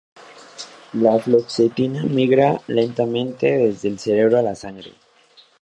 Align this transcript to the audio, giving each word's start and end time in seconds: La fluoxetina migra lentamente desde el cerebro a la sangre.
La 1.01 1.19
fluoxetina 1.19 2.01
migra 2.05 2.59
lentamente 2.65 3.55
desde 3.55 3.87
el 3.87 3.99
cerebro 3.99 4.39
a 4.39 4.41
la 4.41 4.55
sangre. 4.55 4.93